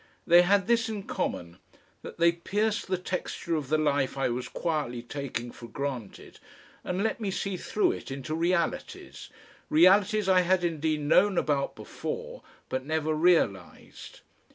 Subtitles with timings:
[0.25, 1.59] They had this in common,
[2.01, 6.39] that they pierced the texture of the life I was quietly taking for granted
[6.83, 9.29] and let me see through it into realities
[9.69, 14.21] realities I had indeed known about before but never realised.